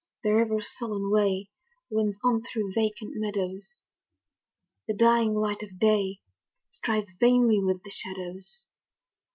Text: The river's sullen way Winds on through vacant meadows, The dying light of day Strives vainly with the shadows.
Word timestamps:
The 0.23 0.33
river's 0.33 0.67
sullen 0.75 1.11
way 1.11 1.51
Winds 1.91 2.19
on 2.23 2.41
through 2.41 2.73
vacant 2.73 3.11
meadows, 3.17 3.83
The 4.87 4.95
dying 4.95 5.35
light 5.35 5.61
of 5.61 5.77
day 5.77 6.21
Strives 6.71 7.13
vainly 7.13 7.59
with 7.63 7.83
the 7.83 7.91
shadows. 7.91 8.65